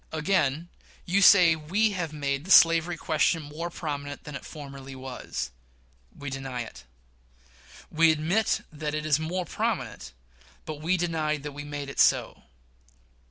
[0.11, 0.67] Again:
[1.05, 5.51] You say we have made the slavery question more prominent than it formerly was.
[6.17, 6.85] We deny it.
[7.91, 10.11] We admit that it is more prominent,
[10.65, 12.41] but we deny that we made it so.